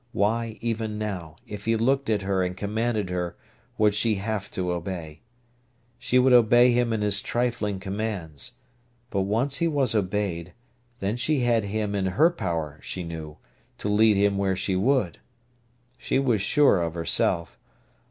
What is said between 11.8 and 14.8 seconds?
in her power, she knew, to lead him where she